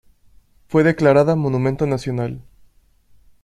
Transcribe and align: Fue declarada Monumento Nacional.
Fue 0.67 0.83
declarada 0.83 1.35
Monumento 1.35 1.85
Nacional. 1.85 2.41